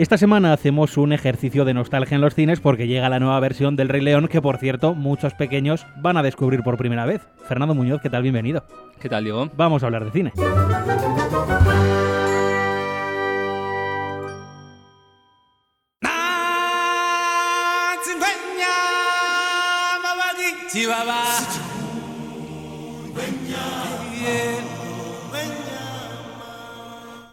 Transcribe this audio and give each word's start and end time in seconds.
Esta 0.00 0.16
semana 0.16 0.54
hacemos 0.54 0.96
un 0.96 1.12
ejercicio 1.12 1.66
de 1.66 1.74
nostalgia 1.74 2.14
en 2.14 2.22
los 2.22 2.34
cines 2.34 2.58
porque 2.58 2.86
llega 2.86 3.10
la 3.10 3.20
nueva 3.20 3.38
versión 3.38 3.76
del 3.76 3.90
Rey 3.90 4.00
León 4.00 4.28
que, 4.28 4.40
por 4.40 4.56
cierto, 4.56 4.94
muchos 4.94 5.34
pequeños 5.34 5.86
van 5.98 6.16
a 6.16 6.22
descubrir 6.22 6.62
por 6.62 6.78
primera 6.78 7.04
vez. 7.04 7.20
Fernando 7.46 7.74
Muñoz, 7.74 8.00
¿qué 8.00 8.08
tal? 8.08 8.22
Bienvenido. 8.22 8.64
¿Qué 8.98 9.10
tal, 9.10 9.24
Diego? 9.24 9.50
Vamos 9.58 9.82
a 9.82 9.86
hablar 9.86 10.06
de 10.06 10.10
cine. 10.10 10.32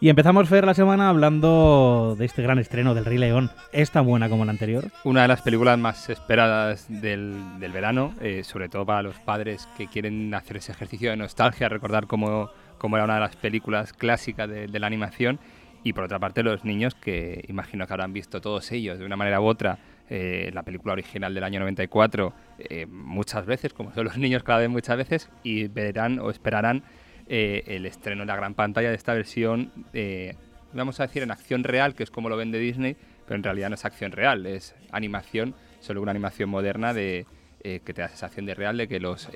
Y 0.00 0.10
empezamos 0.10 0.48
Fer 0.48 0.64
la 0.64 0.74
semana 0.74 1.08
hablando 1.08 2.14
de 2.16 2.24
este 2.24 2.40
gran 2.40 2.60
estreno 2.60 2.94
del 2.94 3.04
Rey 3.04 3.18
León. 3.18 3.50
¿Es 3.72 3.90
tan 3.90 4.06
buena 4.06 4.28
como 4.28 4.44
la 4.44 4.52
anterior? 4.52 4.84
Una 5.02 5.22
de 5.22 5.28
las 5.28 5.42
películas 5.42 5.76
más 5.76 6.08
esperadas 6.08 6.86
del, 6.88 7.34
verano, 7.58 8.14
eh, 8.20 8.44
sobre 8.44 8.68
todo 8.68 8.86
para 8.86 9.02
los 9.02 9.18
padres 9.18 9.68
que 9.76 9.88
quieren 9.88 10.32
hacer 10.34 10.58
ese 10.58 10.70
ejercicio 10.70 11.10
de 11.10 11.16
nostalgia, 11.16 11.68
recordar 11.68 12.06
cómo, 12.06 12.48
cómo 12.78 12.96
era 12.96 13.06
una 13.06 13.14
de 13.14 13.20
las 13.22 13.34
películas 13.34 13.92
clásicas 13.92 14.48
de, 14.48 14.68
la 14.78 14.86
animación. 14.86 15.40
Y 15.82 15.92
por 15.94 16.04
otra 16.04 16.20
parte 16.20 16.44
los 16.44 16.64
niños 16.64 16.94
que 16.94 17.44
imagino 17.48 17.84
que 17.84 17.92
habrán 17.92 18.12
visto 18.12 18.40
todos 18.40 18.70
ellos 18.70 19.00
de 19.00 19.04
una 19.04 19.16
manera 19.16 19.40
u 19.40 19.46
otra 19.46 19.80
eh, 20.08 20.50
la 20.54 20.62
película 20.62 20.92
original 20.92 21.34
del 21.34 21.42
año 21.42 21.58
94 21.58 22.32
eh, 22.60 22.86
muchas 22.86 23.46
veces, 23.46 23.72
como 23.72 23.92
son 23.92 24.04
los 24.04 24.16
niños 24.16 24.44
cada 24.44 24.60
vez 24.60 24.68
muchas 24.68 24.96
veces, 24.96 25.28
y 25.42 25.66
verán 25.66 26.20
o 26.20 26.30
esperarán 26.30 26.84
eh, 27.28 27.64
el 27.66 27.86
estreno 27.86 28.22
en 28.22 28.28
la 28.28 28.36
gran 28.36 28.54
pantalla 28.54 28.90
de 28.90 28.96
esta 28.96 29.14
versión, 29.14 29.72
eh, 29.92 30.34
vamos 30.72 31.00
a 31.00 31.06
decir 31.06 31.22
en 31.22 31.30
acción 31.30 31.64
real, 31.64 31.94
que 31.94 32.02
es 32.02 32.10
como 32.10 32.28
lo 32.28 32.36
vende 32.36 32.58
Disney, 32.58 32.96
pero 33.26 33.36
en 33.36 33.42
realidad 33.42 33.68
no 33.68 33.74
es 33.74 33.84
acción 33.84 34.12
real, 34.12 34.46
es 34.46 34.74
animación, 34.90 35.54
solo 35.80 36.02
una 36.02 36.10
animación 36.10 36.48
moderna 36.48 36.94
de, 36.94 37.26
eh, 37.62 37.80
que 37.84 37.92
te 37.92 38.02
da 38.02 38.08
sensación 38.08 38.46
de 38.46 38.54
real 38.54 38.76
de 38.76 38.88
que 38.88 39.00
los 39.00 39.28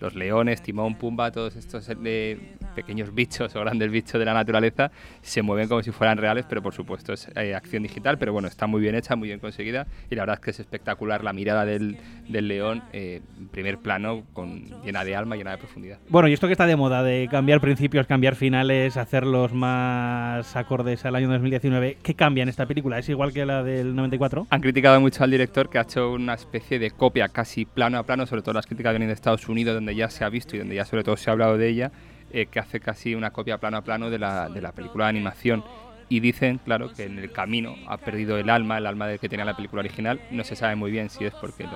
los 0.00 0.14
leones, 0.14 0.62
timón, 0.62 0.96
pumba, 0.96 1.30
todos 1.30 1.56
estos 1.56 1.88
eh, 2.04 2.38
pequeños 2.70 3.14
bichos 3.14 3.54
o 3.56 3.60
grandes 3.60 3.90
bichos 3.90 4.18
de 4.18 4.24
la 4.24 4.34
naturaleza 4.34 4.90
se 5.22 5.42
mueven 5.42 5.68
como 5.68 5.82
si 5.82 5.90
fueran 5.90 6.18
reales, 6.18 6.46
pero 6.48 6.62
por 6.62 6.74
supuesto 6.74 7.12
es 7.12 7.28
eh, 7.36 7.54
acción 7.54 7.82
digital, 7.82 8.18
pero 8.18 8.32
bueno, 8.32 8.48
está 8.48 8.66
muy 8.66 8.80
bien 8.80 8.94
hecha, 8.94 9.16
muy 9.16 9.28
bien 9.28 9.40
conseguida 9.40 9.86
y 10.10 10.14
la 10.14 10.22
verdad 10.22 10.36
es 10.36 10.44
que 10.44 10.50
es 10.50 10.60
espectacular 10.60 11.22
la 11.24 11.32
mirada 11.32 11.64
del, 11.64 11.96
del 12.28 12.48
león 12.48 12.82
eh, 12.92 13.20
en 13.38 13.48
primer 13.48 13.78
plano, 13.78 14.22
con, 14.32 14.82
llena 14.82 15.04
de 15.04 15.16
alma, 15.16 15.36
llena 15.36 15.52
de 15.52 15.58
profundidad. 15.58 15.98
Bueno, 16.08 16.28
y 16.28 16.32
esto 16.32 16.46
que 16.46 16.52
está 16.52 16.66
de 16.66 16.76
moda, 16.76 17.02
de 17.02 17.28
cambiar 17.30 17.60
principios, 17.60 18.06
cambiar 18.06 18.34
finales, 18.34 18.96
hacerlos 18.96 19.52
más 19.52 20.56
acordes 20.56 21.04
al 21.04 21.14
año 21.14 21.28
2019, 21.28 21.98
¿qué 22.02 22.14
cambia 22.14 22.42
en 22.42 22.48
esta 22.48 22.66
película? 22.66 22.98
¿Es 22.98 23.08
igual 23.08 23.32
que 23.32 23.44
la 23.44 23.62
del 23.62 23.94
94? 23.94 24.46
Han 24.50 24.60
criticado 24.60 25.00
mucho 25.00 25.24
al 25.24 25.30
director 25.30 25.68
que 25.68 25.78
ha 25.78 25.82
hecho 25.82 26.12
una 26.12 26.34
especie 26.34 26.78
de 26.78 26.90
copia 26.90 27.28
casi 27.28 27.64
plano 27.64 27.98
a 27.98 28.02
plano, 28.04 28.26
sobre 28.26 28.42
todo 28.42 28.54
las 28.54 28.66
críticas 28.66 28.92
vienen 28.92 29.08
de 29.08 29.14
Estados 29.14 29.48
Unidos, 29.48 29.74
donde 29.74 29.94
ya 29.94 30.08
se 30.10 30.24
ha 30.24 30.28
visto 30.28 30.56
y 30.56 30.58
donde 30.58 30.74
ya 30.74 30.84
sobre 30.84 31.04
todo 31.04 31.16
se 31.16 31.30
ha 31.30 31.32
hablado 31.32 31.56
de 31.58 31.68
ella, 31.68 31.92
eh, 32.30 32.46
que 32.46 32.58
hace 32.58 32.80
casi 32.80 33.14
una 33.14 33.30
copia 33.30 33.58
plano 33.58 33.78
a 33.78 33.82
plano 33.82 34.10
de 34.10 34.18
la, 34.18 34.48
de 34.48 34.60
la 34.60 34.72
película 34.72 35.06
de 35.06 35.10
animación. 35.10 35.64
Y 36.08 36.18
dicen, 36.18 36.58
claro, 36.58 36.92
que 36.92 37.04
en 37.04 37.18
el 37.18 37.30
camino 37.30 37.76
ha 37.86 37.96
perdido 37.96 38.36
el 38.36 38.50
alma, 38.50 38.78
el 38.78 38.86
alma 38.86 39.06
de 39.06 39.18
que 39.18 39.28
tenía 39.28 39.44
la 39.44 39.54
película 39.54 39.80
original. 39.80 40.20
No 40.32 40.42
se 40.42 40.56
sabe 40.56 40.74
muy 40.74 40.90
bien 40.90 41.08
si 41.08 41.24
es 41.24 41.34
porque 41.34 41.66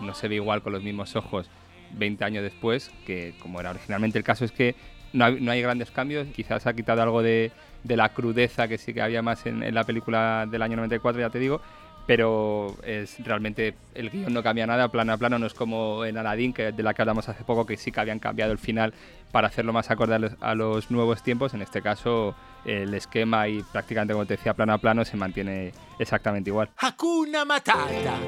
no 0.00 0.14
se 0.14 0.28
ve 0.28 0.36
igual 0.36 0.62
con 0.62 0.72
los 0.72 0.82
mismos 0.82 1.16
ojos 1.16 1.50
20 1.98 2.24
años 2.24 2.42
después, 2.42 2.90
que 3.06 3.34
como 3.40 3.60
era 3.60 3.70
originalmente 3.70 4.18
el 4.18 4.24
caso 4.24 4.44
es 4.44 4.52
que 4.52 4.74
no 5.12 5.24
hay, 5.24 5.40
no 5.40 5.52
hay 5.52 5.62
grandes 5.62 5.90
cambios, 5.90 6.26
quizás 6.28 6.66
ha 6.66 6.74
quitado 6.74 7.02
algo 7.02 7.22
de, 7.22 7.52
de, 7.84 7.96
la 7.96 8.08
crudeza 8.10 8.68
que 8.68 8.78
sí 8.78 8.92
que 8.92 9.00
había 9.00 9.22
más 9.22 9.46
en, 9.46 9.62
en 9.62 9.74
la 9.74 9.84
película 9.84 10.46
del 10.50 10.62
año 10.62 10.76
94, 10.76 11.20
ya 11.20 11.30
te 11.30 11.38
digo, 11.38 11.60
pero 12.06 12.76
es 12.84 13.16
realmente 13.24 13.74
el 13.94 14.10
guion 14.10 14.32
no 14.32 14.42
cambia 14.42 14.66
nada, 14.66 14.88
plano 14.88 15.12
a 15.12 15.16
plano, 15.16 15.38
no 15.38 15.46
es 15.46 15.54
como 15.54 16.04
en 16.04 16.18
Aladdin, 16.18 16.52
que, 16.52 16.72
de 16.72 16.82
la 16.82 16.94
que 16.94 17.02
hablamos 17.02 17.28
hace 17.28 17.44
poco, 17.44 17.64
que 17.64 17.76
sí 17.76 17.92
que 17.92 18.00
habían 18.00 18.18
cambiado 18.18 18.52
el 18.52 18.58
final 18.58 18.92
para 19.32 19.48
hacerlo 19.48 19.72
más 19.72 19.90
acorde 19.90 20.30
a 20.40 20.54
los, 20.54 20.90
nuevos 20.90 21.22
tiempos. 21.22 21.54
En 21.54 21.62
este 21.62 21.82
caso, 21.82 22.34
el 22.64 22.94
esquema 22.94 23.48
y 23.48 23.62
prácticamente, 23.62 24.12
como 24.12 24.26
te 24.26 24.36
decía, 24.36 24.54
plano 24.54 24.74
a 24.74 24.78
plano 24.78 25.04
se 25.04 25.16
mantiene 25.16 25.72
exactamente 25.98 26.50
igual. 26.50 26.70
Hakuna 26.76 27.44
Matata. 27.44 28.18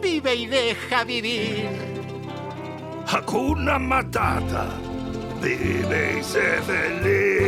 Vive 0.00 0.34
y 0.34 0.46
deja 0.46 1.04
vivir. 1.04 1.68
Hakuna 3.06 3.78
Matata. 3.78 4.68
Vive 5.42 6.18
y 6.20 6.22
sé 6.22 6.62
feliz. 6.62 7.41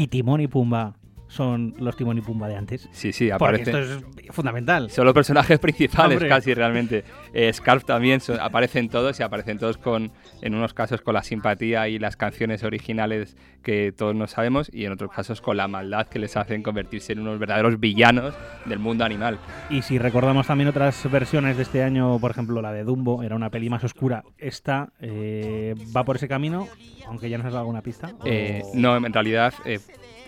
Y 0.00 0.06
Timón 0.06 0.40
y 0.40 0.46
Pumba 0.46 0.94
son 1.40 1.74
los 1.78 1.96
Timón 1.96 2.18
y 2.18 2.20
Pumba 2.20 2.48
de 2.48 2.56
antes. 2.56 2.86
Sí, 2.92 3.14
sí, 3.14 3.30
aparecen. 3.30 3.74
esto 3.74 3.94
es 4.20 4.34
fundamental. 4.34 4.90
Son 4.90 5.06
los 5.06 5.14
personajes 5.14 5.58
principales 5.58 6.22
casi 6.28 6.52
realmente. 6.52 7.02
Eh, 7.32 7.50
Scarf 7.50 7.86
también 7.86 8.20
aparecen 8.38 8.90
todos 8.90 9.18
y 9.18 9.22
aparecen 9.22 9.58
todos 9.58 9.78
con, 9.78 10.12
en 10.42 10.54
unos 10.54 10.74
casos 10.74 11.00
con 11.00 11.14
la 11.14 11.22
simpatía 11.22 11.88
y 11.88 11.98
las 11.98 12.18
canciones 12.18 12.62
originales 12.62 13.38
que 13.62 13.90
todos 13.90 14.14
no 14.14 14.26
sabemos 14.26 14.70
y 14.70 14.84
en 14.84 14.92
otros 14.92 15.10
casos 15.12 15.40
con 15.40 15.56
la 15.56 15.66
maldad 15.66 16.08
que 16.08 16.18
les 16.18 16.36
hacen 16.36 16.62
convertirse 16.62 17.14
en 17.14 17.20
unos 17.20 17.38
verdaderos 17.38 17.80
villanos 17.80 18.34
del 18.66 18.78
mundo 18.78 19.06
animal. 19.06 19.38
Y 19.70 19.80
si 19.80 19.96
recordamos 19.96 20.46
también 20.46 20.68
otras 20.68 21.10
versiones 21.10 21.56
de 21.56 21.62
este 21.62 21.82
año, 21.82 22.18
por 22.18 22.32
ejemplo 22.32 22.60
la 22.60 22.70
de 22.70 22.84
Dumbo, 22.84 23.22
era 23.22 23.34
una 23.34 23.48
peli 23.48 23.70
más 23.70 23.82
oscura. 23.82 24.24
Esta 24.36 24.92
eh, 25.00 25.74
va 25.96 26.04
por 26.04 26.16
ese 26.16 26.28
camino, 26.28 26.68
aunque 27.06 27.30
ya 27.30 27.38
nos 27.38 27.46
has 27.46 27.52
dado 27.54 27.62
alguna 27.62 27.80
pista. 27.80 28.12
Eh, 28.26 28.62
no, 28.74 28.94
en 28.98 29.10
realidad 29.10 29.54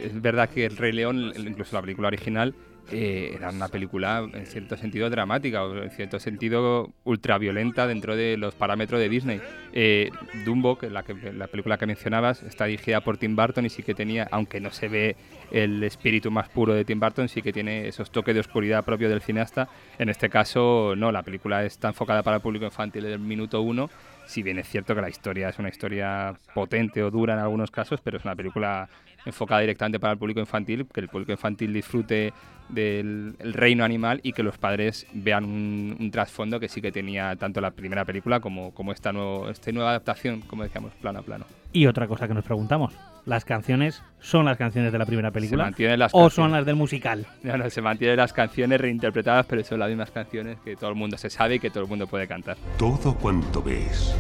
es 0.03 0.21
verdad 0.21 0.49
que 0.49 0.67
El 0.67 0.77
Rey 0.77 0.93
León, 0.93 1.33
incluso 1.37 1.77
la 1.77 1.83
película 1.83 2.09
original, 2.09 2.55
eh, 2.91 3.35
era 3.37 3.51
una 3.51 3.69
película 3.69 4.29
en 4.35 4.45
cierto 4.45 4.77
sentido 4.77 5.09
dramática 5.09 5.65
o 5.65 5.83
en 5.83 5.91
cierto 5.91 6.19
sentido 6.19 6.91
ultraviolenta 7.05 7.87
dentro 7.87 8.17
de 8.17 8.37
los 8.37 8.55
parámetros 8.55 9.01
de 9.01 9.09
Disney. 9.09 9.41
Eh, 9.73 10.11
Dumbo, 10.45 10.77
que 10.77 10.91
la, 10.91 11.03
que 11.03 11.15
la 11.33 11.47
película 11.47 11.79
que 11.79 11.87
mencionabas, 11.87 12.43
está 12.43 12.67
dirigida 12.67 13.01
por 13.01 13.19
Tim 13.19 13.37
Burton 13.37 13.65
y 13.67 13.71
sí 13.71 13.83
que 13.83 13.95
tenía, 13.95 14.29
aunque 14.31 14.61
no 14.61 14.71
se 14.71 14.89
ve 14.89 15.17
el 15.53 15.83
espíritu 15.85 16.31
más 16.31 16.49
puro 16.49 16.75
de 16.75 16.85
Tim 16.85 16.99
Burton, 16.99 17.29
sí 17.29 17.41
que 17.41 17.53
tiene 17.53 17.87
esos 17.89 18.11
toques 18.11 18.35
de 18.35 18.41
oscuridad 18.41 18.85
propios 18.85 19.11
del 19.11 19.23
cineasta. 19.23 19.69
En 19.99 20.09
este 20.09 20.29
caso, 20.29 20.95
no, 20.97 21.13
la 21.13 21.23
película 21.23 21.65
está 21.65 21.89
enfocada 21.89 22.23
para 22.23 22.37
el 22.37 22.43
público 22.43 22.65
infantil 22.65 23.05
desde 23.05 23.15
el 23.15 23.21
minuto 23.21 23.63
uno 23.63 23.89
si 24.27 24.43
bien 24.43 24.59
es 24.59 24.69
cierto 24.69 24.95
que 24.95 25.01
la 25.01 25.09
historia 25.09 25.49
es 25.49 25.59
una 25.59 25.69
historia 25.69 26.35
potente 26.55 27.03
o 27.03 27.11
dura 27.11 27.35
en 27.35 27.41
algunos 27.41 27.71
casos, 27.71 28.01
pero 28.03 28.19
es 28.19 28.25
una 28.25 28.35
película 28.35 28.89
enfocada 29.25 29.61
directamente 29.61 30.01
para 30.01 30.13
el 30.13 30.19
público 30.19 30.41
infantil, 30.41 30.87
que 30.93 31.01
el 31.01 31.09
público 31.09 31.33
infantil 31.33 31.73
disfrute 31.73 32.33
del 32.69 33.37
reino 33.39 33.85
animal 33.85 34.21
y 34.23 34.33
que 34.33 34.43
los 34.43 34.59
padres 34.59 35.07
vean 35.13 35.45
un, 35.45 36.11
trasfondo 36.11 36.59
que 36.59 36.69
sí 36.69 36.81
que 36.81 36.91
tenía 36.91 37.37
tanto 37.37 37.61
la 37.61 37.71
primera 37.71 38.05
película 38.05 38.41
como, 38.41 38.73
como 38.73 38.93
esta, 38.93 39.13
nuevo, 39.13 39.51
esta 39.51 39.71
nueva 39.73 39.91
adaptación, 39.91 40.41
como 40.43 40.63
decíamos, 40.63 40.93
plano 40.95 41.21
a 41.21 41.23
plano. 41.23 41.45
Y 41.73 41.87
otra 41.87 42.07
cosa 42.07 42.27
que 42.27 42.35
nos 42.35 42.45
preguntamos, 42.45 42.95
¿las 43.25 43.45
canciones 43.45 44.03
son 44.21 44.45
las 44.45 44.57
canciones 44.57 44.93
de 44.93 44.99
la 44.99 45.07
primera 45.07 45.31
película 45.31 45.73
las 45.97 46.13
o 46.15 46.31
son 46.31 46.53
las 46.53 46.65
del 46.67 46.77
musical? 46.77 47.27
No, 47.43 47.57
no, 47.57 47.71
se 47.71 47.83
mantienen 47.83 48.17
las 48.17 48.33
canciones 48.33 48.81
reinterpretadas, 48.81 49.47
pero 49.47 49.65
son 49.65 49.81
las 49.81 49.89
mismas 49.89 50.11
canciones 50.11 50.59
que 50.65 50.77
todo 50.77 50.91
el 50.91 50.97
mundo 50.97 51.17
se 51.17 51.31
sabe 51.31 51.57
y 51.57 51.59
que 51.61 51.71
todo 51.71 51.83
el 51.83 51.89
mundo 51.89 52.07
puede 52.07 52.27
cantar. 52.27 52.57
Todo 52.79 53.15
cuanto 53.15 53.63
ves 53.63 54.15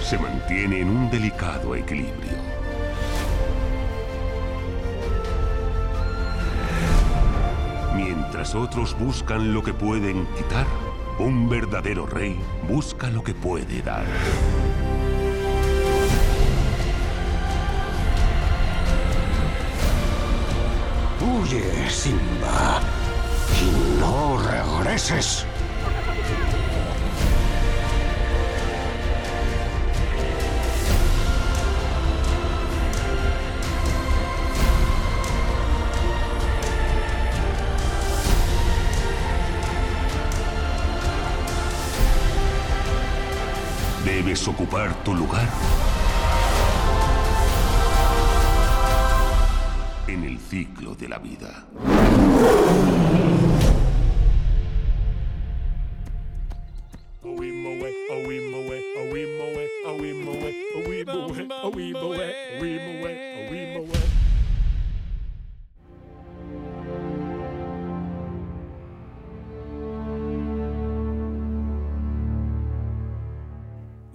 se 0.00 0.18
mantiene 0.18 0.82
en 0.82 0.88
un 0.88 1.10
delicado 1.10 1.74
equilibrio. 1.74 2.36
Mientras 7.96 8.54
otros 8.54 8.96
buscan 8.98 9.52
lo 9.52 9.64
que 9.64 9.72
pueden 9.72 10.26
quitar, 10.36 10.66
un 11.18 11.48
verdadero 11.48 12.06
rey 12.06 12.38
busca 12.68 13.10
lo 13.10 13.24
que 13.24 13.34
puede 13.34 13.82
dar. 13.82 14.04
Huye, 21.36 21.90
Simba, 21.90 22.80
y 23.60 24.00
no 24.00 24.38
regreses. 24.38 25.44
Debes 44.04 44.48
ocupar 44.48 44.94
tu 45.04 45.14
lugar 45.14 45.46
ciclo 50.38 50.94
de 50.94 51.08
la 51.08 51.18
vida. 51.18 51.66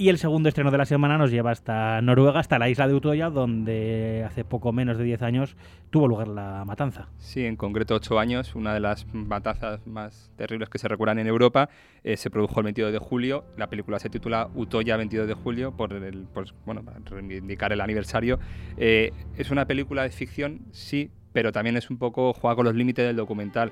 Y 0.02 0.10
el 0.10 0.18
segundo 0.18 0.50
estreno 0.50 0.72
de 0.72 0.80
la 0.80 0.86
semana 0.86 1.20
nos 1.20 1.30
lleva 1.30 1.52
hasta 1.52 2.02
Noruega, 2.02 2.40
hasta 2.40 2.58
la 2.58 2.70
isla 2.70 2.88
de 2.88 2.96
Utoya, 2.96 3.30
donde 3.30 4.24
hace 4.26 4.44
poco 4.44 4.72
menos 4.74 4.98
de 4.98 5.04
10 5.04 5.22
años 5.22 5.56
tuvo 5.92 6.08
lugar 6.08 6.28
la 6.28 6.64
matanza. 6.66 7.10
Sí, 7.20 7.46
en 7.46 7.56
concreto 7.56 7.94
8 7.94 8.18
años, 8.18 8.56
una 8.56 8.74
de 8.74 8.80
las 8.80 9.06
matanzas 9.14 9.86
más 9.86 10.32
terribles 10.38 10.70
que 10.70 10.80
se 10.80 10.88
recuerdan 10.88 11.20
en 11.20 11.28
Europa, 11.28 11.70
eh, 12.04 12.18
se 12.18 12.32
produjo 12.32 12.62
el 12.62 12.64
22 12.64 12.94
de 12.94 12.98
julio. 12.98 13.46
La 13.58 13.70
película 13.70 14.00
se 14.00 14.10
titula 14.10 14.50
Utoya 14.56 14.98
22 14.98 15.28
de 15.28 15.36
julio, 15.36 15.78
por 15.78 15.94
el, 15.94 16.26
bueno, 16.66 16.84
para 16.84 16.98
reivindicar 17.06 17.72
el 17.72 17.82
aniversario. 17.82 18.40
Eh, 18.78 19.12
es 19.38 19.52
una 19.52 19.68
película 19.68 20.02
de 20.02 20.10
ficción, 20.10 20.62
sí, 20.72 21.12
pero 21.32 21.52
también 21.52 21.78
es 21.78 21.92
un 21.92 22.00
poco 22.00 22.34
juega 22.34 22.56
con 22.56 22.66
los 22.66 22.74
límites 22.74 23.06
del 23.06 23.18
documental 23.18 23.72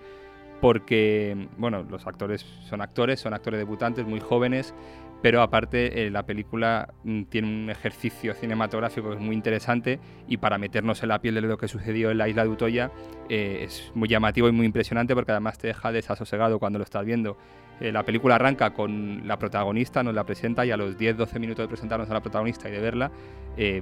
porque 0.62 1.48
bueno, 1.58 1.84
los 1.84 2.06
actores 2.08 2.46
son 2.68 2.82
actores, 2.82 3.20
son 3.20 3.34
actores 3.34 3.60
debutantes 3.60 4.06
muy 4.06 4.20
jóvenes, 4.20 4.74
pero 5.22 5.42
aparte 5.42 6.06
eh, 6.06 6.10
la 6.10 6.26
película 6.26 6.94
mm, 7.04 7.24
tiene 7.24 7.48
un 7.48 7.70
ejercicio 7.70 8.34
cinematográfico 8.34 9.10
que 9.10 9.16
es 9.16 9.22
muy 9.22 9.36
interesante 9.36 10.00
y 10.28 10.38
para 10.38 10.58
meternos 10.58 11.04
en 11.04 11.10
la 11.10 11.20
piel 11.20 11.36
de 11.36 11.42
lo 11.42 11.58
que 11.58 11.68
sucedió 11.68 12.12
en 12.12 12.18
la 12.18 12.30
isla 12.30 12.44
de 12.44 12.50
Utoya 12.50 12.92
eh, 13.28 13.62
es 13.64 13.92
muy 13.96 14.08
llamativo 14.08 14.48
y 14.48 14.52
muy 14.52 14.66
impresionante 14.66 15.16
porque 15.16 15.32
además 15.32 15.58
te 15.58 15.68
deja 15.68 15.92
desasosegado 15.92 16.60
cuando 16.60 16.80
lo 16.80 16.84
estás 16.84 17.06
viendo. 17.06 17.38
Eh, 17.82 17.92
la 17.92 18.04
película 18.04 18.36
arranca 18.36 18.74
con 18.74 19.28
la 19.28 19.38
protagonista, 19.40 20.04
nos 20.04 20.14
la 20.14 20.26
presenta 20.26 20.66
y 20.66 20.72
a 20.72 20.78
los 20.78 20.98
10-12 20.98 21.40
minutos 21.40 21.64
de 21.64 21.68
presentarnos 21.68 22.10
a 22.10 22.14
la 22.14 22.22
protagonista 22.22 22.70
y 22.70 22.72
de 22.72 22.80
verla, 22.80 23.12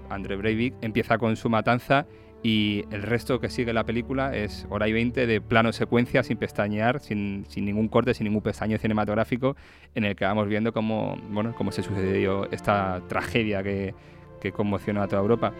André 0.09 0.37
Breivik 0.37 0.73
empieza 0.81 1.19
con 1.19 1.35
su 1.35 1.49
matanza 1.49 2.07
y 2.43 2.85
el 2.91 3.01
resto 3.01 3.39
que 3.39 3.49
sigue 3.49 3.73
la 3.73 3.83
película 3.83 4.35
es 4.35 4.67
hora 4.69 4.87
y 4.87 4.93
20 4.93 5.25
de 5.25 5.41
plano 5.41 5.73
secuencia 5.73 6.23
sin 6.23 6.37
pestañear, 6.37 6.99
sin, 6.99 7.45
sin, 7.47 7.65
ningún 7.65 7.87
corte, 7.87 8.13
sin 8.13 8.25
ningún 8.25 8.41
pestañeo 8.41 8.77
cinematográfico, 8.77 9.55
en 9.95 10.05
el 10.05 10.15
que 10.15 10.25
vamos 10.25 10.47
viendo 10.47 10.71
cómo, 10.71 11.17
bueno, 11.29 11.53
cómo 11.57 11.71
se 11.71 11.81
sucedió 11.81 12.49
esta 12.51 13.01
tragedia 13.07 13.63
que, 13.63 13.95
que 14.39 14.51
conmocionó 14.51 15.01
a 15.01 15.07
toda 15.07 15.21
Europa. 15.21 15.53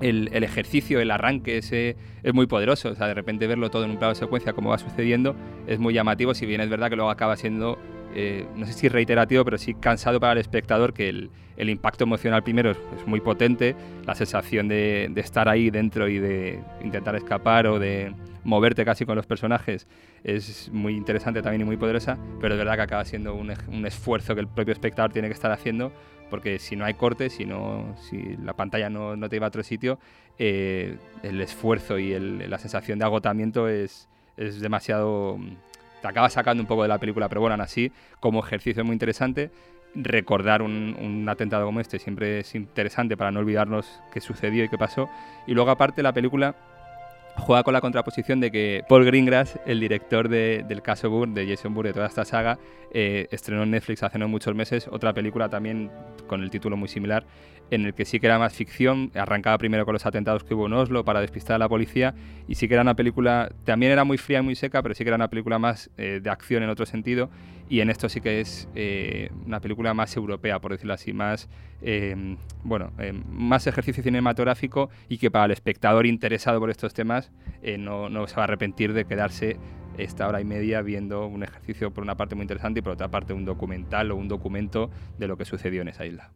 El, 0.00 0.28
el, 0.32 0.42
ejercicio, 0.42 1.00
el 1.00 1.12
arranque 1.12 1.58
ese 1.58 1.96
es 2.24 2.34
muy 2.34 2.48
poderoso, 2.48 2.90
o 2.90 2.94
sea, 2.96 3.06
de 3.06 3.14
repente 3.14 3.46
verlo 3.46 3.70
todo 3.70 3.84
en 3.84 3.92
un 3.92 3.96
plano 3.96 4.16
secuencia, 4.16 4.52
como 4.52 4.70
va 4.70 4.78
sucediendo, 4.78 5.36
es 5.68 5.78
muy 5.78 5.94
llamativo, 5.94 6.34
si 6.34 6.46
bien 6.46 6.60
es 6.60 6.68
verdad 6.68 6.90
que 6.90 6.96
luego 6.96 7.10
acaba 7.10 7.36
siendo 7.36 7.78
eh, 8.14 8.46
no 8.56 8.66
sé 8.66 8.72
si 8.72 8.88
reiterativo, 8.88 9.44
pero 9.44 9.58
sí 9.58 9.74
cansado 9.74 10.20
para 10.20 10.32
el 10.32 10.38
espectador, 10.38 10.94
que 10.94 11.08
el, 11.08 11.30
el 11.56 11.70
impacto 11.70 12.04
emocional 12.04 12.42
primero 12.42 12.70
es, 12.70 12.78
muy 13.06 13.20
potente, 13.20 13.74
la 14.06 14.14
sensación 14.14 14.68
de, 14.68 15.08
de, 15.10 15.20
estar 15.20 15.48
ahí 15.48 15.70
dentro 15.70 16.08
y 16.08 16.18
de 16.18 16.60
intentar 16.82 17.16
escapar 17.16 17.66
o 17.66 17.78
de 17.78 18.12
moverte 18.44 18.84
casi 18.84 19.06
con 19.06 19.16
los 19.16 19.26
personajes 19.26 19.86
es 20.24 20.70
muy 20.72 20.96
interesante 20.96 21.42
también 21.42 21.62
y 21.62 21.64
muy 21.64 21.76
poderosa, 21.76 22.18
pero 22.40 22.54
es 22.54 22.58
verdad 22.58 22.76
que 22.76 22.82
acaba 22.82 23.04
siendo 23.04 23.34
un, 23.34 23.52
un 23.68 23.86
esfuerzo 23.86 24.34
que 24.34 24.40
el 24.40 24.48
propio 24.48 24.72
espectador 24.72 25.12
tiene 25.12 25.28
que 25.28 25.34
estar 25.34 25.52
haciendo, 25.52 25.92
porque 26.30 26.58
si 26.58 26.76
no 26.76 26.86
hay 26.86 26.94
corte, 26.94 27.28
si, 27.28 27.44
no, 27.44 27.94
si 28.08 28.36
la 28.42 28.54
pantalla 28.54 28.88
no, 28.88 29.16
no 29.16 29.28
te 29.28 29.36
lleva 29.36 29.46
a 29.46 29.48
otro 29.48 29.62
sitio, 29.62 29.98
eh, 30.38 30.96
el 31.22 31.40
esfuerzo 31.42 31.98
y 31.98 32.18
la 32.18 32.58
sensación 32.58 32.98
de 32.98 33.04
agotamiento 33.04 33.68
es, 33.68 34.08
es 34.38 34.60
demasiado 34.60 35.38
te 36.04 36.08
acaba 36.08 36.28
sacando 36.28 36.62
un 36.62 36.66
poco 36.66 36.82
de 36.82 36.88
la 36.88 36.98
película, 36.98 37.30
pero 37.30 37.40
bueno, 37.40 37.62
así, 37.62 37.90
como 38.20 38.44
ejercicio 38.44 38.84
muy 38.84 38.92
interesante. 38.92 39.50
Recordar 39.94 40.60
un, 40.60 40.94
un, 41.00 41.26
atentado 41.30 41.64
como 41.64 41.80
este 41.80 41.98
siempre 41.98 42.40
es 42.40 42.54
interesante 42.54 43.16
para 43.16 43.30
no 43.30 43.40
olvidarnos 43.40 44.02
qué 44.12 44.20
sucedió 44.20 44.64
y 44.64 44.68
qué 44.68 44.76
pasó. 44.76 45.08
Y 45.46 45.54
luego, 45.54 45.70
aparte, 45.70 46.02
la 46.02 46.12
película 46.12 46.56
juega 47.36 47.62
con 47.62 47.74
la 47.74 47.80
contraposición 47.80 48.40
de 48.40 48.50
que 48.50 48.84
Paul 48.88 49.04
Greengrass, 49.04 49.58
el 49.66 49.80
director 49.80 50.28
de, 50.28 50.64
del 50.66 50.82
caso 50.82 51.10
Bourne, 51.10 51.34
de 51.34 51.48
Jason 51.48 51.74
Bourne, 51.74 51.90
de 51.90 51.94
toda 51.94 52.06
esta 52.06 52.24
saga, 52.24 52.58
eh, 52.92 53.26
estrenó 53.30 53.64
en 53.64 53.72
Netflix 53.72 54.02
hace 54.02 54.18
no 54.18 54.28
muchos 54.28 54.54
meses 54.54 54.88
otra 54.90 55.12
película 55.12 55.48
también 55.48 55.90
con 56.26 56.42
el 56.42 56.50
título 56.50 56.76
muy 56.76 56.88
similar, 56.88 57.26
en 57.70 57.86
el 57.86 57.94
que 57.94 58.04
sí 58.04 58.20
que 58.20 58.26
era 58.26 58.38
más 58.38 58.54
ficción, 58.54 59.10
arrancaba 59.14 59.58
primero 59.58 59.84
con 59.84 59.94
los 59.94 60.06
atentados 60.06 60.44
que 60.44 60.54
hubo 60.54 60.66
en 60.66 60.74
Oslo 60.74 61.04
para 61.04 61.20
despistar 61.20 61.56
a 61.56 61.58
la 61.58 61.68
policía, 61.68 62.14
y 62.46 62.54
sí 62.54 62.68
que 62.68 62.74
era 62.74 62.82
una 62.82 62.94
película, 62.94 63.50
también 63.64 63.92
era 63.92 64.04
muy 64.04 64.18
fría 64.18 64.38
y 64.38 64.42
muy 64.42 64.54
seca, 64.54 64.82
pero 64.82 64.94
sí 64.94 65.04
que 65.04 65.10
era 65.10 65.16
una 65.16 65.28
película 65.28 65.58
más 65.58 65.90
eh, 65.96 66.20
de 66.22 66.30
acción 66.30 66.62
en 66.62 66.70
otro 66.70 66.86
sentido, 66.86 67.30
y 67.68 67.80
en 67.80 67.90
esto 67.90 68.08
sí 68.08 68.20
que 68.20 68.40
es 68.40 68.68
eh, 68.74 69.30
una 69.46 69.60
película 69.60 69.94
más 69.94 70.16
europea, 70.16 70.60
por 70.60 70.72
decirlo 70.72 70.94
así, 70.94 71.12
más, 71.12 71.48
eh, 71.82 72.36
bueno, 72.62 72.92
eh, 72.98 73.12
más 73.12 73.66
ejercicio 73.66 74.02
cinematográfico 74.02 74.90
y 75.08 75.18
que 75.18 75.30
para 75.30 75.46
el 75.46 75.50
espectador 75.52 76.06
interesado 76.06 76.60
por 76.60 76.70
estos 76.70 76.94
temas 76.94 77.32
no, 77.78 78.10
no 78.10 78.26
se 78.26 78.36
va 78.36 78.42
a 78.42 78.44
arrepentir 78.44 78.92
de 78.92 79.06
quedarse 79.06 79.56
esta 79.96 80.28
hora 80.28 80.40
y 80.40 80.44
media 80.44 80.82
viendo 80.82 81.26
un 81.26 81.42
ejercicio 81.42 81.92
por 81.92 82.04
una 82.04 82.16
parte 82.16 82.34
muy 82.34 82.42
interesante 82.42 82.80
y 82.80 82.82
por 82.82 82.92
otra 82.92 83.08
parte 83.08 83.32
un 83.32 83.44
documental 83.44 84.10
o 84.10 84.16
un 84.16 84.28
documento 84.28 84.90
de 85.18 85.28
lo 85.28 85.36
que 85.36 85.44
sucedió 85.44 85.82
en 85.82 85.88
esa 85.88 86.04
isla. 86.04 86.30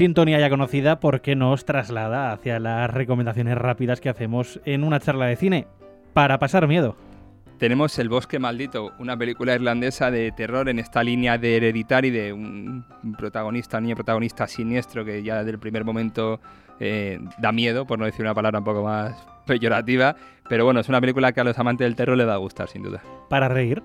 Sintonía 0.00 0.40
ya 0.40 0.48
conocida 0.48 0.98
porque 0.98 1.36
nos 1.36 1.66
traslada 1.66 2.32
hacia 2.32 2.58
las 2.58 2.90
recomendaciones 2.90 3.58
rápidas 3.58 4.00
que 4.00 4.08
hacemos 4.08 4.58
en 4.64 4.82
una 4.82 4.98
charla 4.98 5.26
de 5.26 5.36
cine 5.36 5.66
para 6.14 6.38
pasar 6.38 6.66
miedo. 6.66 6.96
Tenemos 7.58 7.98
El 7.98 8.08
Bosque 8.08 8.38
Maldito, 8.38 8.92
una 8.98 9.14
película 9.14 9.54
irlandesa 9.54 10.10
de 10.10 10.32
terror 10.32 10.70
en 10.70 10.78
esta 10.78 11.02
línea 11.04 11.36
de 11.36 11.58
Hereditary, 11.58 12.08
de 12.08 12.32
un 12.32 12.86
protagonista, 13.18 13.78
niño 13.78 13.94
protagonista 13.94 14.46
siniestro 14.46 15.04
que 15.04 15.22
ya 15.22 15.40
desde 15.40 15.50
el 15.50 15.58
primer 15.58 15.84
momento 15.84 16.40
eh, 16.78 17.18
da 17.36 17.52
miedo, 17.52 17.86
por 17.86 17.98
no 17.98 18.06
decir 18.06 18.22
una 18.22 18.32
palabra 18.32 18.60
un 18.60 18.64
poco 18.64 18.82
más 18.82 19.14
peyorativa. 19.46 20.16
Pero 20.48 20.64
bueno, 20.64 20.80
es 20.80 20.88
una 20.88 21.02
película 21.02 21.32
que 21.32 21.42
a 21.42 21.44
los 21.44 21.58
amantes 21.58 21.84
del 21.84 21.94
terror 21.94 22.16
le 22.16 22.24
va 22.24 22.32
a 22.32 22.38
gustar, 22.38 22.70
sin 22.70 22.82
duda. 22.82 23.02
¿Para 23.28 23.50
reír? 23.50 23.82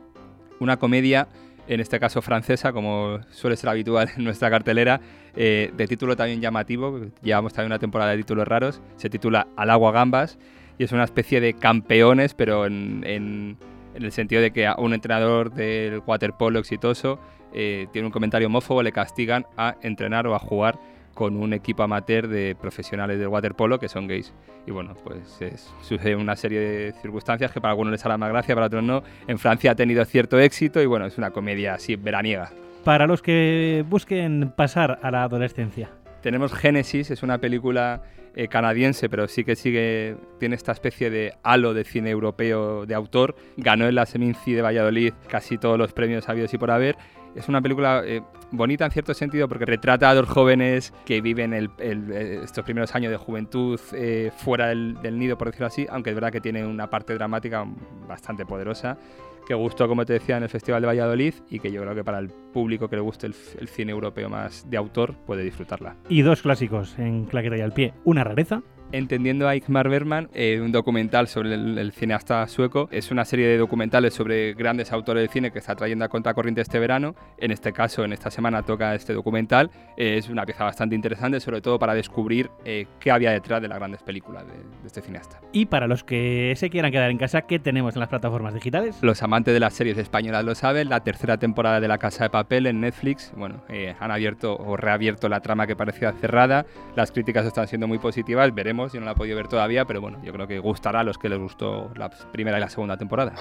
Una 0.62 0.78
comedia 0.78 1.28
en 1.68 1.80
este 1.80 2.00
caso 2.00 2.22
francesa, 2.22 2.72
como 2.72 3.20
suele 3.32 3.58
ser 3.58 3.70
habitual 3.70 4.10
en 4.16 4.24
nuestra 4.24 4.50
cartelera, 4.50 5.02
eh, 5.36 5.72
de 5.76 5.88
título 5.88 6.16
también 6.16 6.42
llamativo, 6.42 7.00
llevamos 7.22 7.54
también 7.54 7.72
una 7.72 7.80
temporada 7.80 8.12
de 8.12 8.18
títulos 8.18 8.48
raros, 8.48 8.82
se 8.98 9.10
titula 9.10 9.48
Al 9.56 9.70
agua 9.70 9.92
gambas 9.92 10.38
y 10.78 10.84
es 10.84 10.92
una 10.92 11.04
especie 11.04 11.42
de 11.42 11.54
campeones, 11.54 12.34
pero 12.34 12.66
en, 12.66 13.04
en, 13.06 13.58
en 13.96 14.04
el 14.04 14.12
sentido 14.12 14.42
de 14.42 14.52
que 14.52 14.68
a 14.68 14.76
un 14.78 14.94
entrenador 14.94 15.54
del 15.54 16.02
waterpolo 16.06 16.60
exitoso 16.60 17.20
eh, 17.54 17.88
tiene 17.94 18.08
un 18.08 18.12
comentario 18.12 18.48
homófobo, 18.48 18.84
le 18.84 18.92
castigan 18.92 19.46
a 19.56 19.76
entrenar 19.82 20.28
o 20.28 20.36
a 20.36 20.40
jugar 20.40 20.78
con 21.16 21.38
un 21.38 21.54
equipo 21.54 21.82
amateur 21.82 22.28
de 22.28 22.56
profesionales 22.60 23.18
del 23.18 23.30
waterpolo 23.30 23.80
que 23.80 23.90
son 23.90 24.06
gays. 24.06 24.32
Y 24.68 24.72
bueno, 24.72 24.94
pues 25.04 25.42
es, 25.42 25.74
sucede 25.82 26.16
una 26.16 26.36
serie 26.36 26.60
de 26.60 26.94
circunstancias 27.02 27.52
que 27.52 27.60
para 27.60 27.72
algunos 27.72 27.92
les 27.92 28.06
hará 28.06 28.18
más 28.18 28.30
gracia, 28.30 28.54
para 28.54 28.68
otros 28.68 28.84
no. 28.84 29.02
En 29.28 29.40
Francia 29.40 29.72
ha 29.72 29.76
tenido 29.76 30.06
cierto 30.06 30.38
éxito 30.38 30.82
y 30.82 30.86
bueno, 30.86 31.08
es 31.08 31.18
una 31.18 31.32
comedia 31.32 31.74
así 31.74 31.96
veraniega. 31.96 32.52
Para 32.84 33.08
los 33.08 33.24
que 33.24 33.84
busquen 33.90 34.54
pasar 34.56 35.00
a 35.02 35.10
la 35.10 35.24
adolescencia. 35.24 35.90
Tenemos 36.22 36.54
Génesis, 36.54 37.10
es 37.10 37.24
una 37.24 37.38
película 37.40 38.04
eh, 38.36 38.50
canadiense, 38.50 39.08
pero 39.08 39.28
sí 39.30 39.46
que 39.46 39.56
sigue, 39.56 40.18
tiene 40.40 40.56
esta 40.56 40.74
especie 40.74 41.10
de 41.10 41.34
halo 41.44 41.74
de 41.74 41.86
cine 41.86 42.10
europeo 42.10 42.86
de 42.86 42.94
autor. 42.94 43.36
Ganó 43.56 43.88
en 43.88 43.96
la 43.96 44.06
Seminci 44.06 44.54
de 44.54 44.62
Valladolid 44.62 45.14
casi 45.30 45.58
todos 45.58 45.78
los 45.78 45.94
premios 45.94 46.28
habidos 46.28 46.54
y 46.54 46.58
por 46.58 46.72
haber 46.72 46.98
es 47.36 47.50
una 47.50 47.62
película 47.62 48.02
eh, 48.06 48.22
bonita 48.52 48.86
en 48.86 48.92
cierto 48.92 49.14
sentido 49.14 49.48
porque 49.48 49.66
retrata 49.66 50.10
a 50.10 50.16
dos 50.16 50.28
jóvenes 50.28 50.94
que 51.06 51.22
viven 51.22 51.54
el, 51.54 51.70
el, 51.80 52.12
estos 52.12 52.64
primeros 52.64 52.96
años 52.96 53.12
de 53.12 53.18
juventud 53.18 53.80
eh, 53.94 54.32
fuera 54.38 54.68
del, 54.68 54.98
del, 55.02 55.20
nido, 55.20 55.38
por 55.38 55.48
decirlo 55.48 55.68
así, 55.68 55.86
aunque 55.90 56.12
es 56.12 56.16
verdad 56.16 56.32
que 56.32 56.42
tiene 56.42 56.66
una 56.66 56.90
parte 56.90 57.14
dramática 57.14 57.66
bastante 58.08 58.46
poderosa 58.46 58.98
que 59.46 59.54
gustó, 59.54 59.88
como 59.88 60.06
te 60.06 60.14
decía, 60.14 60.38
en 60.38 60.44
el 60.44 60.50
Festival 60.50 60.82
de 60.82 60.88
Valladolid 60.88 61.34
y 61.50 61.60
que 61.60 61.72
yo 61.72 61.82
creo 61.82 61.94
que 61.94 62.04
para 62.04 62.20
el 62.20 62.30
público 62.30 62.90
que 62.90 62.96
le 62.96 63.02
guste 63.02 63.28
el, 63.28 63.36
el 63.60 63.68
cine 63.68 63.92
europeo 63.92 64.28
más 64.28 64.68
de 64.70 64.78
autor 64.78 65.14
puede 65.26 65.44
disfrutarla. 65.44 65.96
Y 66.10 66.22
dos 66.22 66.42
clásicos 66.42 66.98
en 66.98 67.26
claqueta 67.26 67.58
y 67.58 67.62
al 67.62 67.72
pie. 67.72 67.94
Una 68.04 68.24
rareza 68.24 68.64
Entendiendo 68.92 69.48
a 69.48 69.56
Igmar 69.56 69.90
Bergman, 69.90 70.30
eh, 70.34 70.60
un 70.62 70.72
documental 70.72 71.28
sobre 71.28 71.54
el, 71.54 71.78
el, 71.78 71.92
cineasta 71.92 72.48
sueco. 72.48 72.88
Es 72.92 73.12
una 73.12 73.26
serie 73.26 73.48
de 73.48 73.58
documentales 73.58 74.14
sobre 74.14 74.54
grandes 74.54 74.92
autores 74.92 75.24
de 75.24 75.28
cine 75.28 75.52
que 75.52 75.60
está 75.60 75.76
trayendo 75.76 76.06
a 76.06 76.10
contracorriente 76.10 76.62
este 76.62 76.80
verano. 76.80 77.16
En 77.38 77.52
este 77.52 77.74
caso, 77.74 78.04
en 78.04 78.14
esta 78.14 78.32
semana 78.32 78.64
toca 78.64 78.96
este 78.96 79.14
documental. 79.14 79.70
Eh, 79.98 80.18
es 80.18 80.30
una 80.30 80.46
pieza 80.46 80.64
bastante 80.64 80.96
interesante, 80.96 81.40
sobre 81.40 81.62
todo 81.62 81.80
para 81.80 81.94
descubrir 81.94 82.50
eh, 82.64 82.88
qué 83.00 83.12
había 83.12 83.32
detrás 83.32 83.62
de 83.62 83.68
las 83.68 83.78
grandes 83.78 84.04
películas 84.04 84.46
de, 84.48 84.54
de, 84.54 84.88
este 84.88 85.02
cineasta. 85.02 85.40
Y 85.52 85.66
para 85.66 85.88
los 85.88 86.04
que 86.04 86.54
se 86.56 86.70
quieran 86.70 86.92
quedar 86.92 87.12
en 87.12 87.18
casa, 87.18 87.42
¿qué 87.42 87.60
tenemos 87.60 87.96
en 87.96 88.00
las 88.00 88.10
plataformas 88.10 88.54
digitales? 88.54 88.98
Los 89.02 89.22
amantes 89.24 89.54
de 89.54 89.60
las 89.60 89.74
series 89.74 89.98
españolas 89.98 90.46
lo 90.46 90.56
saben. 90.56 90.90
La 90.90 91.02
tercera 91.02 91.38
temporada 91.38 91.80
de 91.80 91.88
La 91.88 91.98
Casa 91.98 92.26
de 92.26 92.30
Papel 92.30 92.68
en 92.68 92.82
Netflix. 92.82 93.34
Bueno, 93.36 93.64
eh, 93.70 93.96
han 94.00 94.12
abierto 94.12 94.56
o 94.56 94.78
reabierto 94.78 95.30
la 95.30 95.42
trama 95.42 95.68
que 95.68 95.76
parecía 95.76 96.12
cerrada. 96.14 96.66
Las 96.96 97.12
críticas 97.12 97.46
están 97.46 97.68
siendo 97.68 97.88
muy 97.88 97.98
positivas. 97.98 98.54
Veremos, 98.54 98.75
yo 98.94 99.00
no 99.00 99.06
la 99.06 99.14
he 99.14 99.16
podido 99.16 99.36
ver 99.38 99.48
todavía, 99.48 99.86
pero 99.86 100.02
bueno, 100.02 100.20
yo 100.24 100.32
creo 100.34 100.48
que 100.48 100.60
gustará 100.60 101.00
a 101.00 101.04
los 101.04 101.18
que 101.18 101.30
les 101.30 101.40
gustó 101.40 101.92
la 101.96 102.10
primera 102.10 102.58
y 102.58 102.62
la 102.62 102.70
segunda 102.70 102.98
temporada. 102.98 103.34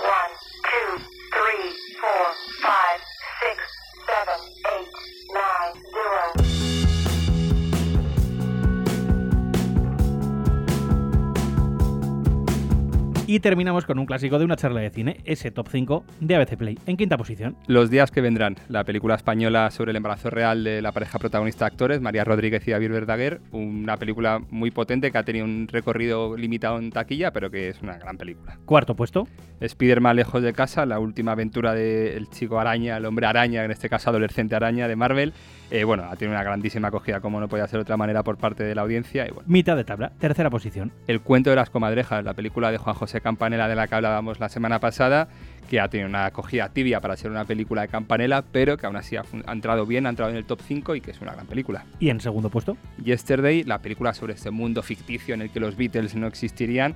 Y 13.26 13.40
terminamos 13.40 13.87
con 13.87 13.99
un 13.99 14.04
clásico 14.04 14.38
de 14.38 14.45
una 14.45 14.57
charla 14.57 14.81
de 14.81 14.90
cine, 14.90 15.16
ese 15.25 15.50
top 15.50 15.69
5 15.71 16.04
de 16.21 16.37
ABC 16.37 16.59
Play, 16.59 16.78
en 16.85 16.99
quinta 16.99 17.16
posición. 17.16 17.57
Los 17.66 17.88
días 17.88 18.11
que 18.11 18.21
vendrán, 18.21 18.57
la 18.69 18.85
película 18.85 19.14
española 19.14 19.71
sobre 19.71 19.93
el 19.93 19.97
embarazo 19.97 20.28
real 20.28 20.62
de 20.62 20.83
la 20.83 20.93
pareja 20.93 21.19
protagonista 21.19 21.64
actores, 21.64 22.02
María 22.02 22.25
Rodríguez 22.25 22.69
y 22.69 22.73
David 22.73 22.90
Verdaguer, 22.90 23.40
una 23.50 23.97
película 23.97 24.43
muy 24.50 24.71
potente 24.71 25.11
que 25.11 25.16
ha 25.16 25.23
tenido 25.23 25.47
un 25.47 25.69
recorrido 25.69 26.37
limitado 26.37 26.78
en 26.78 26.90
taquilla, 26.90 27.33
pero 27.33 27.50
que 27.50 27.71
es 27.71 27.81
una 27.81 27.97
gran 27.97 28.19
película. 28.19 28.59
Cuarto 28.66 28.95
puesto. 28.95 29.26
Spider-Man 29.59 30.16
lejos 30.16 30.43
de 30.43 30.52
casa, 30.52 30.85
la 30.85 30.99
última 30.99 31.33
aventura 31.33 31.73
del 31.73 32.28
chico 32.28 32.61
araña, 32.61 32.99
el 32.99 33.07
hombre 33.07 33.25
araña, 33.25 33.64
en 33.64 33.71
este 33.71 33.88
caso 33.88 34.11
adolescente 34.11 34.54
araña 34.54 34.87
de 34.87 34.97
Marvel. 34.97 35.33
Eh, 35.71 35.85
bueno, 35.85 36.04
ha 36.04 36.16
tenido 36.16 36.37
una 36.37 36.45
grandísima 36.45 36.88
acogida, 36.88 37.21
como 37.21 37.40
no 37.40 37.49
podía 37.49 37.66
ser 37.66 37.78
de 37.78 37.83
otra 37.83 37.97
manera, 37.97 38.23
por 38.23 38.37
parte 38.37 38.64
de 38.64 38.75
la 38.75 38.83
audiencia. 38.83 39.26
Y 39.26 39.31
bueno. 39.31 39.49
Mitad 39.49 39.76
de 39.76 39.85
tabla, 39.85 40.12
tercera 40.19 40.50
posición. 40.50 40.93
El 41.07 41.23
cuento 41.23 41.50
de 41.50 41.57
las 41.57 41.71
comadrejas, 41.71 42.23
la 42.23 42.35
película 42.35 42.71
de 42.71 42.76
Juan 42.76 42.95
José 42.95 43.13
Campanella 43.21 43.68
de 43.68 43.76
la 43.76 43.87
que 43.87 43.94
hablábamos 43.94 44.40
la 44.40 44.49
semana 44.49 44.80
pasada, 44.80 45.28
que 45.68 45.80
ha 45.80 45.88
tenido 45.88 46.09
una 46.09 46.26
acogida 46.26 46.68
tibia 46.68 47.00
para 47.00 47.16
ser 47.16 47.30
una 47.30 47.44
película 47.44 47.83
de 47.83 47.88
Campanella, 47.88 48.42
pero 48.42 48.76
que 48.76 48.87
aún 48.87 48.97
así 48.97 49.16
ha, 49.16 49.25
ha 49.47 49.52
entrado 49.52 49.87
bien, 49.87 50.06
ha 50.06 50.11
entrado 50.11 50.30
en 50.30 50.37
el 50.37 50.44
top 50.44 50.61
5 50.66 50.94
y 50.97 51.00
que 51.00 51.11
es 51.11 51.21
una 51.21 51.33
gran 51.33 51.47
película. 51.47 51.85
¿Y 51.99 52.11
en 52.11 52.21
segundo 52.21 52.50
puesto? 52.50 52.76
Yesterday, 53.02 53.64
la 53.64 53.80
película 53.80 54.14
sobre 54.14 54.35
este 54.35 54.50
mundo 54.50 54.83
ficticio 54.83 55.35
en 55.35 55.42
el 55.42 55.50
que 55.50 55.61
los 55.61 55.76
Beatles 55.76 56.14
no 56.14 56.26
existirían 56.26 56.94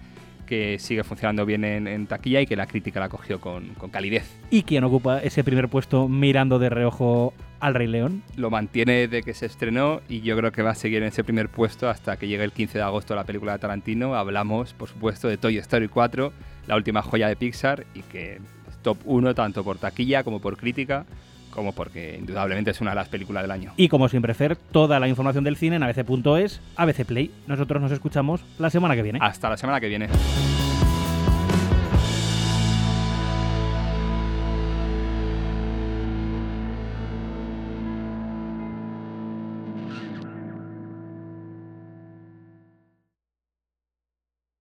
que 0.48 0.78
sigue 0.78 1.04
funcionando 1.04 1.44
bien 1.44 1.62
en, 1.62 1.86
en, 1.86 2.06
taquilla 2.06 2.40
y 2.40 2.46
que 2.46 2.56
la 2.56 2.66
crítica 2.66 2.98
la 3.00 3.10
cogió 3.10 3.38
con, 3.38 3.74
con, 3.74 3.90
calidez. 3.90 4.34
¿Y 4.50 4.62
quién 4.62 4.82
ocupa 4.82 5.20
ese 5.20 5.44
primer 5.44 5.68
puesto 5.68 6.08
mirando 6.08 6.58
de 6.58 6.70
reojo 6.70 7.34
al 7.60 7.74
Rey 7.74 7.86
León? 7.86 8.22
Lo 8.36 8.50
mantiene 8.50 9.08
de 9.08 9.22
que 9.22 9.34
se 9.34 9.46
estrenó 9.46 10.00
y 10.08 10.20
yo 10.20 10.36
creo 10.36 10.52
que 10.52 10.62
va 10.62 10.70
a 10.70 10.74
seguir 10.74 11.02
en 11.02 11.08
ese 11.08 11.24
primer 11.24 11.48
puesto 11.48 11.88
hasta 11.88 12.16
que 12.16 12.28
llegue 12.28 12.44
el 12.44 12.52
15 12.52 12.78
de 12.78 12.84
agosto 12.84 13.14
la 13.14 13.24
película 13.24 13.52
de 13.52 13.58
Tarantino. 13.58 14.14
Hablamos, 14.14 14.74
por 14.74 14.88
supuesto, 14.88 15.28
de 15.28 15.36
Toy 15.36 15.58
Story 15.58 15.88
4, 15.88 16.32
la 16.66 16.76
última 16.76 17.02
joya 17.02 17.28
de 17.28 17.36
Pixar 17.36 17.86
y 17.94 18.02
que 18.02 18.40
es 18.68 18.76
top 18.82 18.98
1 19.04 19.34
tanto 19.34 19.64
por 19.64 19.78
taquilla 19.78 20.22
como 20.24 20.40
por 20.40 20.56
crítica 20.56 21.04
como 21.50 21.72
porque 21.72 22.16
indudablemente 22.16 22.70
es 22.70 22.80
una 22.80 22.90
de 22.90 22.96
las 22.96 23.08
películas 23.08 23.42
del 23.42 23.50
año. 23.50 23.72
Y 23.76 23.88
como 23.88 24.08
siempre, 24.08 24.32
Fer, 24.34 24.56
toda 24.56 25.00
la 25.00 25.08
información 25.08 25.42
del 25.42 25.56
cine 25.56 25.76
en 25.76 25.82
abc.es, 25.82 26.60
ABC 26.76 27.04
Play. 27.04 27.32
Nosotros 27.48 27.82
nos 27.82 27.90
escuchamos 27.90 28.44
la 28.58 28.70
semana 28.70 28.94
que 28.94 29.02
viene. 29.02 29.18
Hasta 29.20 29.48
la 29.48 29.56
semana 29.56 29.80
que 29.80 29.88
viene. 29.88 30.08